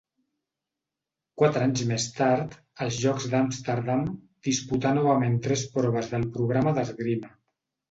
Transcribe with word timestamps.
Quatre 1.41 1.65
anys 1.69 1.83
més 1.91 2.07
tard, 2.21 2.55
als 2.87 2.97
Jocs 3.03 3.29
d'Amsterdam, 3.35 4.03
disputà 4.49 4.97
novament 5.01 5.39
tres 5.47 5.69
proves 5.79 6.13
del 6.17 6.29
programa 6.41 6.77
d'esgrima. 6.81 7.33